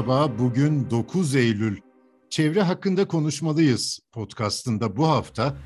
[0.00, 1.80] Merhaba, bugün 9 Eylül.
[2.30, 5.56] Çevre hakkında konuşmalıyız podcastında bu hafta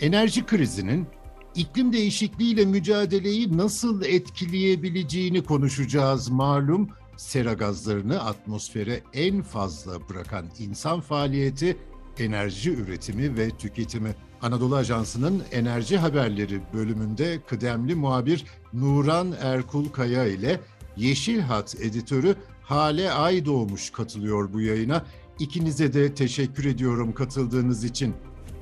[0.00, 1.06] enerji krizinin
[1.54, 6.28] iklim değişikliğiyle mücadeleyi nasıl etkileyebileceğini konuşacağız.
[6.28, 11.76] Malum sera gazlarını atmosfere en fazla bırakan insan faaliyeti
[12.18, 14.14] enerji üretimi ve tüketimi.
[14.42, 20.60] Anadolu Ajansı'nın enerji haberleri bölümünde kıdemli muhabir Nuran Erkul Kaya ile
[20.96, 25.04] Yeşil Hat editörü Hale Ay doğmuş katılıyor bu yayına.
[25.38, 28.14] İkinize de teşekkür ediyorum katıldığınız için.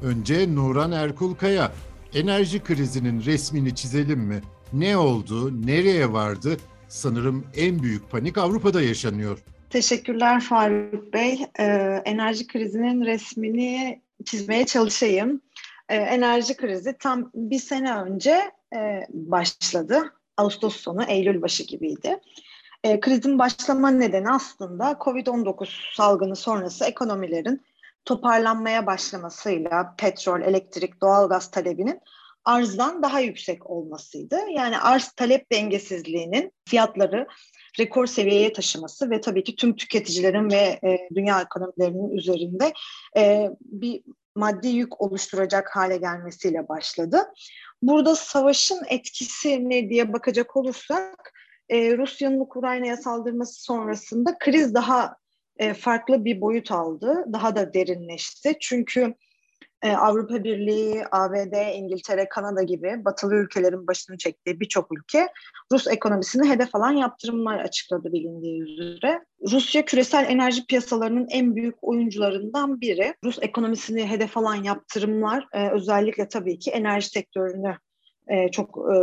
[0.02, 1.72] Önce Nuran Erkulkaya,
[2.14, 4.40] enerji krizinin resmini çizelim mi?
[4.72, 6.56] Ne oldu, nereye vardı?
[6.88, 9.38] Sanırım en büyük panik Avrupa'da yaşanıyor.
[9.70, 11.46] Teşekkürler Faruk Bey.
[11.58, 11.64] Ee,
[12.04, 15.40] enerji krizinin resmini çizmeye çalışayım.
[15.88, 18.40] Ee, enerji krizi tam bir sene önce
[18.74, 20.14] e, başladı.
[20.36, 22.20] Ağustos sonu, Eylül başı gibiydi.
[22.84, 27.62] E, krizin başlama nedeni aslında COVID-19 salgını sonrası ekonomilerin
[28.04, 32.00] toparlanmaya başlamasıyla petrol, elektrik, doğalgaz talebinin
[32.44, 34.38] arzdan daha yüksek olmasıydı.
[34.50, 37.26] Yani arz talep dengesizliğinin fiyatları
[37.78, 42.72] rekor seviyeye taşıması ve tabii ki tüm tüketicilerin ve e, dünya ekonomilerinin üzerinde
[43.16, 44.02] e, bir
[44.34, 47.32] maddi yük oluşturacak hale gelmesiyle başladı.
[47.82, 51.32] Burada savaşın etkisi ne diye bakacak olursak
[51.70, 55.16] e, Rusya'nın Ukrayna'ya saldırması sonrasında kriz daha
[55.56, 57.24] e, farklı bir boyut aldı.
[57.32, 58.56] Daha da derinleşti.
[58.60, 59.14] Çünkü
[59.82, 65.28] e, Avrupa Birliği, ABD, İngiltere, Kanada gibi batılı ülkelerin başını çektiği birçok ülke
[65.72, 69.24] Rus ekonomisini hedef alan yaptırımlar açıkladı bilindiği üzere.
[69.52, 73.14] Rusya küresel enerji piyasalarının en büyük oyuncularından biri.
[73.24, 77.76] Rus ekonomisini hedef alan yaptırımlar e, özellikle tabii ki enerji sektörünü
[78.30, 78.96] e, çok e,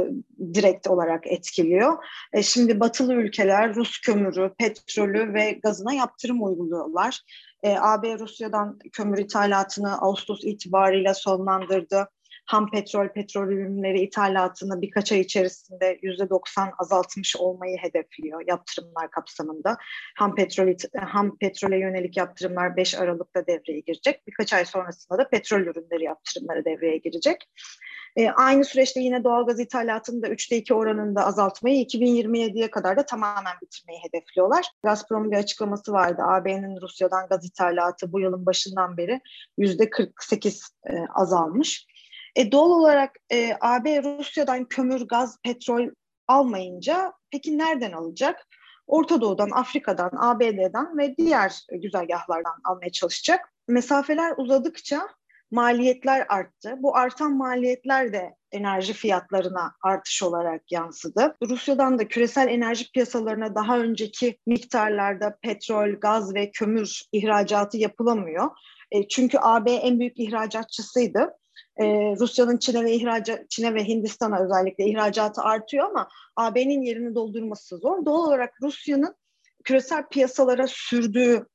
[0.53, 2.05] direkt olarak etkiliyor.
[2.33, 7.21] E, şimdi batılı ülkeler Rus kömürü, petrolü ve gazına yaptırım uyguluyorlar.
[7.63, 12.07] AB Rusya'dan kömür ithalatını Ağustos itibariyle sonlandırdı.
[12.45, 19.77] Ham petrol, petrol ürünleri ithalatını birkaç ay içerisinde yüzde 90 azaltmış olmayı hedefliyor yaptırımlar kapsamında.
[20.17, 24.27] Ham petrol ham petrole yönelik yaptırımlar 5 Aralık'ta devreye girecek.
[24.27, 27.49] Birkaç ay sonrasında da petrol ürünleri yaptırımları devreye girecek.
[28.17, 33.53] E, aynı süreçte yine doğalgaz ithalatını da 3'te 2 oranında azaltmayı 2027'ye kadar da tamamen
[33.61, 34.66] bitirmeyi hedefliyorlar.
[34.83, 36.22] Gazprom'un bir açıklaması vardı.
[36.25, 39.22] AB'nin Rusya'dan gaz ithalatı bu yılın başından beri
[39.57, 41.88] %48 e, azalmış.
[42.35, 45.89] E, doğal olarak e, AB Rusya'dan kömür, gaz, petrol
[46.27, 48.47] almayınca peki nereden alacak?
[48.88, 53.53] Orta Doğu'dan, Afrika'dan, ABD'den ve diğer güzergahlardan almaya çalışacak.
[53.67, 55.07] Mesafeler uzadıkça
[55.51, 56.75] maliyetler arttı.
[56.79, 61.35] Bu artan maliyetler de enerji fiyatlarına artış olarak yansıdı.
[61.49, 68.49] Rusya'dan da küresel enerji piyasalarına daha önceki miktarlarda petrol, gaz ve kömür ihracatı yapılamıyor.
[68.91, 71.33] E, çünkü AB en büyük ihracatçısıydı.
[71.77, 71.85] E,
[72.19, 78.05] Rusya'nın Çin'e ve ihraca, Çin'e ve Hindistan'a özellikle ihracatı artıyor ama AB'nin yerini doldurması zor.
[78.05, 79.15] Doğal olarak Rusya'nın
[79.63, 81.45] küresel piyasalara sürdüğü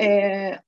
[0.00, 0.06] e,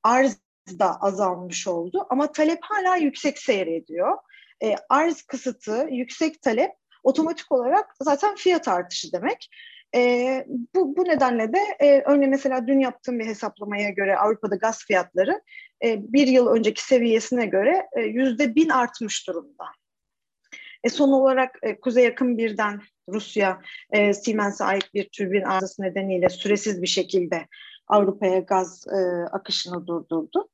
[0.02, 0.36] arz
[0.78, 4.16] da azalmış oldu ama talep hala yüksek seyrediyor.
[4.62, 6.70] E, arz kısıtı, yüksek talep
[7.02, 9.50] otomatik olarak zaten fiyat artışı demek.
[9.94, 10.44] E,
[10.74, 15.42] bu, bu nedenle de e, örneğin mesela dün yaptığım bir hesaplamaya göre Avrupa'da gaz fiyatları
[15.84, 19.64] e, bir yıl önceki seviyesine göre e, yüzde bin artmış durumda.
[20.84, 23.60] E, son olarak e, Kuzey Yakın birden Rusya
[23.90, 27.46] e, Siemens'e ait bir türbin arızası nedeniyle süresiz bir şekilde
[27.86, 30.48] Avrupa'ya gaz e, akışını durdurdu.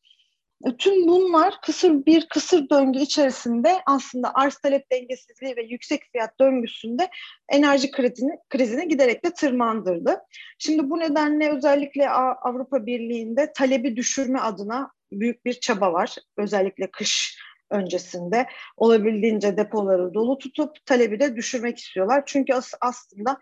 [0.79, 7.09] Tüm bunlar kısır bir kısır döngü içerisinde aslında arz talep dengesizliği ve yüksek fiyat döngüsünde
[7.49, 10.21] enerji krizini, krizini giderek de tırmandırdı.
[10.59, 16.17] Şimdi bu nedenle özellikle Avrupa Birliği'nde talebi düşürme adına büyük bir çaba var.
[16.37, 17.39] Özellikle kış
[17.71, 18.47] öncesinde
[18.77, 22.23] olabildiğince depoları dolu tutup talebi de düşürmek istiyorlar.
[22.27, 23.41] Çünkü as aslında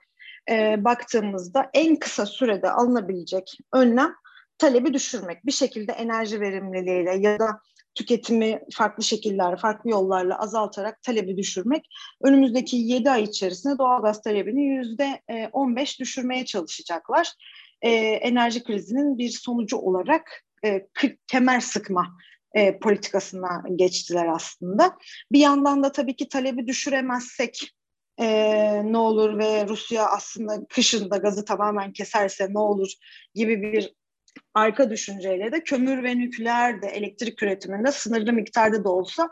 [0.51, 4.15] e, baktığımızda en kısa sürede alınabilecek önlem
[4.59, 5.47] talebi düşürmek.
[5.47, 7.61] Bir şekilde enerji verimliliğiyle ya da
[7.95, 11.87] tüketimi farklı şekiller, farklı yollarla azaltarak talebi düşürmek.
[12.23, 15.23] Önümüzdeki 7 ay içerisinde doğalgaz talebini yüzde
[15.53, 17.33] 15 düşürmeye çalışacaklar.
[17.83, 20.87] E, enerji krizinin bir sonucu olarak e,
[21.27, 22.07] kemer sıkma
[22.55, 24.97] e, politikasına geçtiler aslında.
[25.33, 27.75] Bir yandan da tabii ki talebi düşüremezsek
[28.21, 28.27] e,
[28.93, 32.93] ne olur ve Rusya aslında kışında gazı tamamen keserse ne olur
[33.35, 33.95] gibi bir
[34.55, 39.31] arka düşünceyle de kömür ve nükleer de elektrik üretiminde sınırlı miktarda da olsa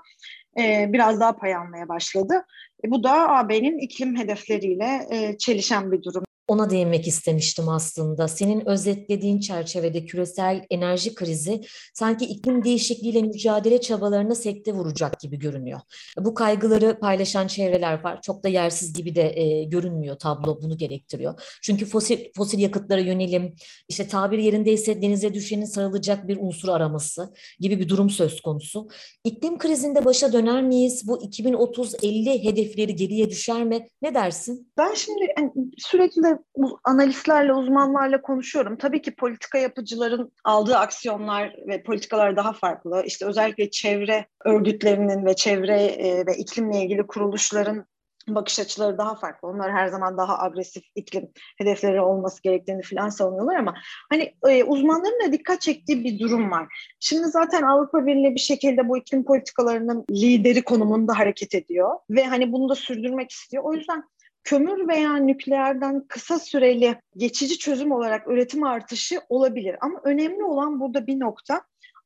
[0.58, 2.46] e, biraz daha pay almaya başladı.
[2.84, 6.24] E, bu da AB'nin iklim hedefleriyle e, çelişen bir durum.
[6.52, 8.28] Ona değinmek istemiştim aslında.
[8.28, 11.60] Senin özetlediğin çerçevede küresel enerji krizi
[11.94, 15.80] sanki iklim değişikliğiyle mücadele çabalarına sekte vuracak gibi görünüyor.
[16.18, 18.22] Bu kaygıları paylaşan çevreler var.
[18.22, 21.58] Çok da yersiz gibi de e, görünmüyor tablo bunu gerektiriyor.
[21.62, 23.54] Çünkü fosil fosil yakıtlara yönelim,
[23.88, 28.88] işte tabir yerindeyse denize düşenin sarılacak bir unsur araması gibi bir durum söz konusu.
[29.24, 31.08] İklim krizinde başa döner miyiz?
[31.08, 33.88] Bu 2030-50 hedefleri geriye düşer mi?
[34.02, 34.72] Ne dersin?
[34.78, 36.22] Ben şimdi yani sürekli
[36.84, 38.76] analistlerle, uzmanlarla konuşuyorum.
[38.76, 43.02] Tabii ki politika yapıcıların aldığı aksiyonlar ve politikalar daha farklı.
[43.06, 47.86] İşte özellikle çevre örgütlerinin ve çevre e, ve iklimle ilgili kuruluşların
[48.28, 49.48] bakış açıları daha farklı.
[49.48, 51.28] Onlar her zaman daha agresif iklim
[51.58, 53.74] hedefleri olması gerektiğini falan savunuyorlar ama
[54.10, 56.94] hani e, uzmanların da dikkat çektiği bir durum var.
[57.00, 62.52] Şimdi zaten Avrupa Birliği bir şekilde bu iklim politikalarının lideri konumunda hareket ediyor ve hani
[62.52, 63.64] bunu da sürdürmek istiyor.
[63.64, 64.04] O yüzden
[64.44, 69.76] kömür veya nükleerden kısa süreli geçici çözüm olarak üretim artışı olabilir.
[69.80, 71.62] Ama önemli olan burada bir nokta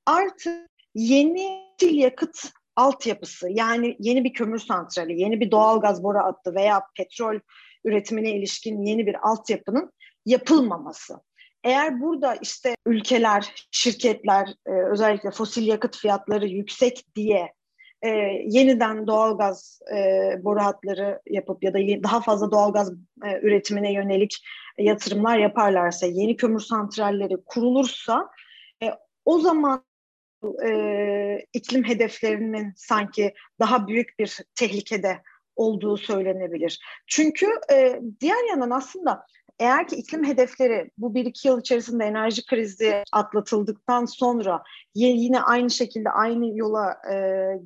[0.06, 6.54] artı yeni yakıt altyapısı yani yeni bir kömür santrali, yeni bir doğal gaz boru hattı
[6.54, 7.40] veya petrol
[7.84, 9.92] üretimine ilişkin yeni bir altyapının
[10.26, 11.20] yapılmaması.
[11.64, 17.52] Eğer burada işte ülkeler, şirketler e, özellikle fosil yakıt fiyatları yüksek diye
[18.02, 18.08] e,
[18.46, 19.98] yeniden doğalgaz e,
[20.44, 22.92] boru hatları yapıp ya da daha fazla doğalgaz
[23.24, 24.44] e, üretimine yönelik
[24.78, 28.30] yatırımlar yaparlarsa, yeni kömür santralleri kurulursa
[28.82, 28.90] e,
[29.24, 29.84] o zaman
[30.66, 35.22] e, iklim hedeflerinin sanki daha büyük bir tehlikede
[35.56, 36.80] olduğu söylenebilir.
[37.06, 39.26] Çünkü e, diğer yandan aslında
[39.58, 44.62] eğer ki iklim hedefleri bu bir iki yıl içerisinde enerji krizi atlatıldıktan sonra
[44.94, 47.16] yine aynı şekilde aynı yola e,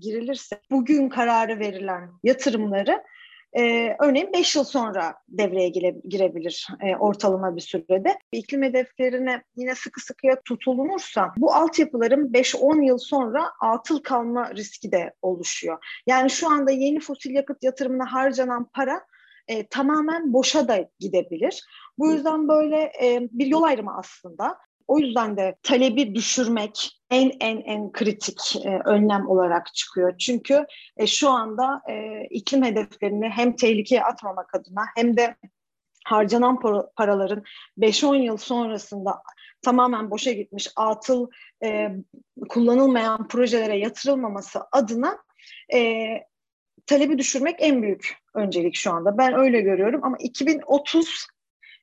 [0.01, 3.05] girilirse bugün kararı verilen yatırımları
[3.53, 8.19] e, örneğin 5 yıl sonra devreye gire, girebilir e, ortalama bir sürede.
[8.33, 15.13] İklim hedeflerine yine sıkı sıkıya tutulunursa bu altyapıların 5-10 yıl sonra atıl kalma riski de
[15.23, 15.79] oluşuyor.
[16.07, 19.01] Yani şu anda yeni fosil yakıt yatırımına harcanan para
[19.50, 21.62] e, tamamen boşa da gidebilir.
[21.99, 24.58] Bu yüzden böyle e, bir yol ayrımı aslında.
[24.87, 30.19] O yüzden de talebi düşürmek en en en kritik e, önlem olarak çıkıyor.
[30.19, 30.67] Çünkü
[30.97, 35.37] e, şu anda e, iklim hedeflerini hem tehlikeye atmamak adına hem de
[36.05, 36.61] harcanan
[36.97, 37.43] paraların
[37.79, 39.23] 5-10 yıl sonrasında
[39.62, 41.31] tamamen boşa gitmiş, atıl
[41.64, 41.88] e,
[42.49, 45.19] kullanılmayan projelere yatırılmaması adına
[45.75, 46.08] e,
[46.91, 49.19] talebi düşürmek en büyük öncelik şu anda.
[49.19, 51.27] Ben öyle görüyorum ama 2030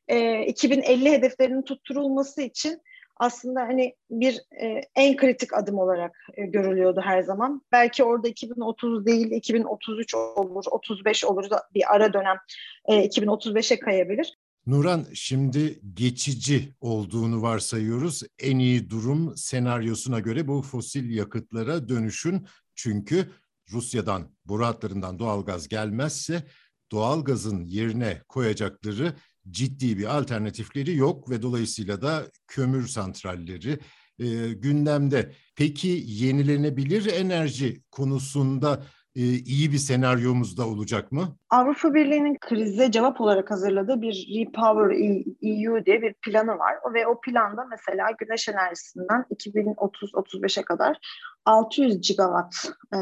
[0.07, 2.81] e, 2050 hedeflerinin tutturulması için
[3.18, 7.62] aslında hani bir e, en kritik adım olarak e, görülüyordu her zaman.
[7.71, 12.38] Belki orada 2030 değil 2033 olur, 35 olur da bir ara dönem
[12.86, 14.38] e, 2035'e kayabilir.
[14.65, 18.24] Nuran şimdi geçici olduğunu varsayıyoruz.
[18.39, 22.48] En iyi durum senaryosuna göre bu fosil yakıtlara dönüşün.
[22.75, 23.31] Çünkü
[23.71, 26.43] Rusya'dan, boru hatlarından doğal gaz gelmezse
[26.91, 29.15] doğal gazın yerine koyacakları
[29.49, 33.79] ciddi bir alternatifleri yok ve dolayısıyla da kömür santralleri
[34.19, 35.33] e, gündemde.
[35.55, 38.86] Peki yenilenebilir enerji konusunda
[39.24, 41.36] iyi bir senaryomuz da olacak mı?
[41.50, 44.95] Avrupa Birliği'nin krize cevap olarak hazırladığı bir Repower
[45.41, 50.97] EU diye bir planı var ve o planda mesela güneş enerjisinden 2030-35'e kadar
[51.45, 52.55] 600 gigawatt
[52.93, 53.00] e,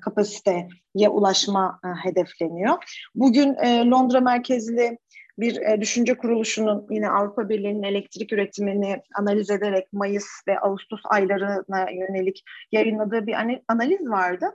[0.00, 3.04] kapasiteye ulaşma e, hedefleniyor.
[3.14, 4.98] Bugün e, Londra merkezli
[5.38, 11.90] bir e, düşünce kuruluşunun yine Avrupa Birliği'nin elektrik üretimini analiz ederek Mayıs ve Ağustos aylarına
[11.90, 13.34] yönelik yayınladığı bir
[13.68, 14.46] analiz vardı.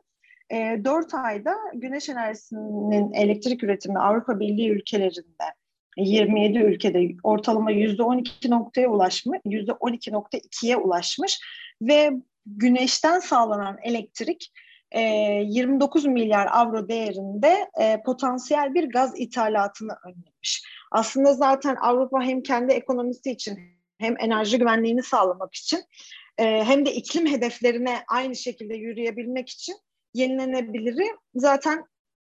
[0.51, 5.43] E, 4 ayda güneş enerjisinin elektrik üretimi Avrupa Birliği ülkelerinde
[5.97, 11.39] 27 ülkede ortalama %12 noktaya ulaşmış, %12.2'ye ulaşmış
[11.81, 12.11] ve
[12.45, 14.51] güneşten sağlanan elektrik
[14.95, 17.69] 29 milyar avro değerinde
[18.05, 20.63] potansiyel bir gaz ithalatını önlemiş.
[20.91, 23.59] Aslında zaten Avrupa hem kendi ekonomisi için
[23.97, 25.79] hem enerji güvenliğini sağlamak için
[26.37, 29.75] hem de iklim hedeflerine aynı şekilde yürüyebilmek için
[30.13, 31.85] yenilenebiliri zaten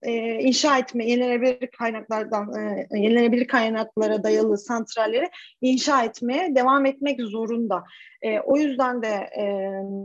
[0.02, 5.28] e, inşa etme, yenilenebilir kaynaklardan, e, yenilenebilir kaynaklara dayalı santralleri
[5.60, 7.84] inşa etmeye devam etmek zorunda.
[8.22, 9.08] E, o yüzden de
[9.38, 9.44] e,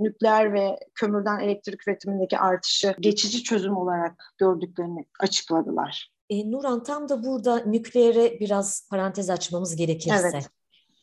[0.04, 6.14] nükleer ve kömürden elektrik üretimindeki artışı geçici çözüm olarak gördüklerini açıkladılar.
[6.30, 10.30] E, Nuran tam da burada nükleere biraz parantez açmamız gerekirse.
[10.34, 10.50] Evet.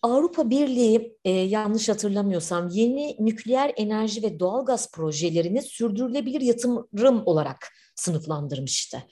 [0.02, 9.02] Avrupa Birliği e, yanlış hatırlamıyorsam yeni nükleer enerji ve doğalgaz projelerini sürdürülebilir yatırım olarak sınıflandırmıştı.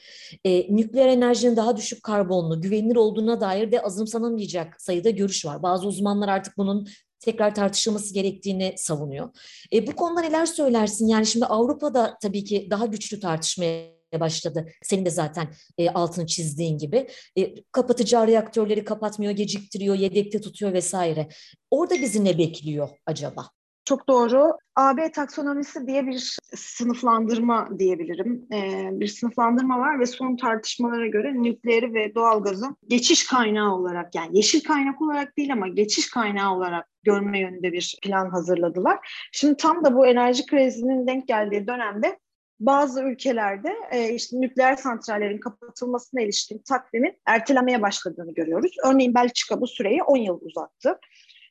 [0.44, 5.62] E, nükleer enerjinin daha düşük karbonlu, güvenilir olduğuna dair de azımsanamayacak sayıda görüş var.
[5.62, 6.88] Bazı uzmanlar artık bunun
[7.20, 9.28] tekrar tartışılması gerektiğini savunuyor.
[9.72, 11.06] E, bu konuda neler söylersin?
[11.06, 14.68] Yani şimdi Avrupa'da tabii ki daha güçlü tartışmaya başladı.
[14.82, 15.48] Senin de zaten
[15.78, 17.08] e, altını çizdiğin gibi.
[17.36, 21.28] E, kapatacağı reaktörleri kapatmıyor, geciktiriyor, yedekte tutuyor vesaire.
[21.70, 23.48] Orada bizi ne bekliyor acaba?
[23.88, 24.52] Çok doğru.
[24.76, 28.46] AB taksonomisi diye bir sınıflandırma diyebilirim.
[28.52, 34.36] Ee, bir sınıflandırma var ve son tartışmalara göre nükleeri ve doğalgazı geçiş kaynağı olarak yani
[34.36, 38.98] yeşil kaynak olarak değil ama geçiş kaynağı olarak görme yönünde bir plan hazırladılar.
[39.32, 42.18] Şimdi tam da bu enerji krizinin denk geldiği dönemde
[42.60, 48.72] bazı ülkelerde e, işte nükleer santrallerin kapatılmasına ilişkin takvimin ertelemeye başladığını görüyoruz.
[48.84, 50.98] Örneğin Belçika bu süreyi 10 yıl uzattı.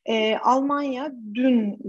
[0.06, 1.80] E, Almanya dün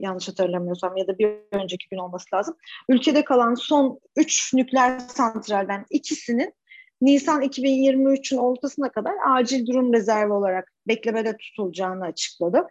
[0.00, 2.56] yanlış hatırlamıyorsam ya da bir önceki gün olması lazım.
[2.88, 6.54] Ülkede kalan son 3 nükleer santralden ikisinin
[7.00, 12.66] Nisan 2023'ün ortasına kadar acil durum rezervi olarak beklemede tutulacağını açıkladı.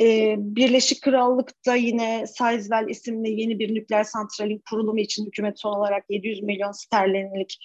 [0.00, 6.04] Ee, Birleşik Krallık'ta yine Sizewell isimli yeni bir nükleer santralin kurulumu için hükümet son olarak
[6.08, 7.58] 700 milyon sterlinlik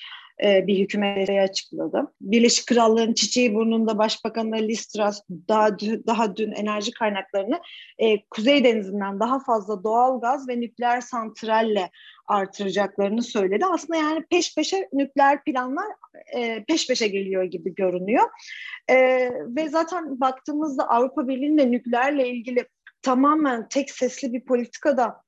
[0.44, 2.14] e, bir hükümete açıkladı.
[2.22, 7.60] Birleşik Krallığın çiçeği burnunda Başbakanı Liz Truss daha, daha dün enerji kaynaklarını
[7.98, 11.90] e, Kuzey Denizi'nden daha fazla doğal gaz ve nükleer santralle
[12.28, 13.66] artıracaklarını söyledi.
[13.66, 15.88] Aslında yani peş peşe nükleer planlar
[16.36, 18.30] e, peş peşe geliyor gibi görünüyor.
[18.90, 18.96] E,
[19.32, 22.68] ve zaten baktığımızda Avrupa Birliği'nde nükleerle ilgili
[23.02, 25.22] tamamen tek sesli bir politikada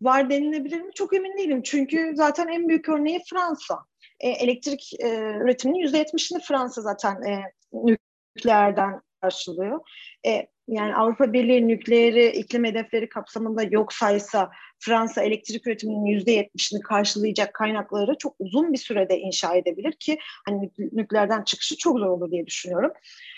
[0.00, 0.92] var denilebilir mi?
[0.94, 1.62] Çok emin değilim.
[1.62, 3.78] Çünkü zaten en büyük örneği Fransa.
[4.20, 9.80] E, elektrik e, üretiminin %70'ini Fransa zaten e, nükleerden karşılıyor.
[10.26, 17.54] E, yani Avrupa Birliği nükleeri iklim hedefleri kapsamında yok saysa Fransa elektrik üretiminin %70'ini karşılayacak
[17.54, 22.46] kaynakları çok uzun bir sürede inşa edebilir ki hani nükleerden çıkışı çok zor olur diye
[22.46, 22.92] düşünüyorum.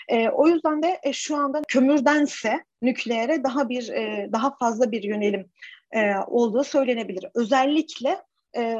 [0.07, 5.03] E, o yüzden de e, şu anda kömürdense nükleere daha bir e, daha fazla bir
[5.03, 5.49] yönelim
[5.91, 7.25] e, olduğu söylenebilir.
[7.35, 8.21] Özellikle
[8.57, 8.75] e,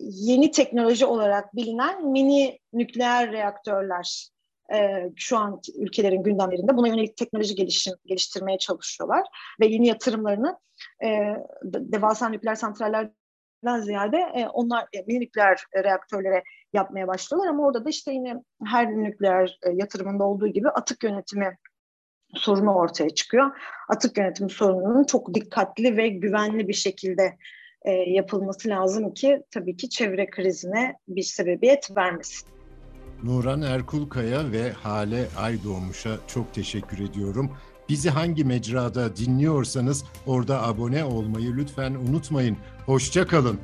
[0.00, 4.28] yeni teknoloji olarak bilinen mini nükleer reaktörler
[4.74, 9.26] e, şu an ülkelerin gündemlerinde buna yönelik teknoloji gelişim, geliştirmeye çalışıyorlar
[9.60, 10.58] ve yeni yatırımlarını
[11.04, 11.08] e,
[11.64, 16.42] devasa nükleer santrallerden ziyade e, onlar e, nükleer reaktörlere
[16.72, 21.58] yapmaya başlıyorlar ama orada da işte yine her nükleer e, yatırımında olduğu gibi atık yönetimi
[22.34, 23.50] sorunu ortaya çıkıyor.
[23.88, 27.36] Atık yönetimi sorununun çok dikkatli ve güvenli bir şekilde
[27.82, 32.55] e, yapılması lazım ki tabii ki çevre krizine bir sebebiyet vermesin.
[33.22, 37.50] Nuran Erkulkaya ve Hale Aydoğmuş'a çok teşekkür ediyorum.
[37.88, 42.56] Bizi hangi mecrada dinliyorsanız orada abone olmayı lütfen unutmayın.
[42.86, 43.58] Hoşça kalın.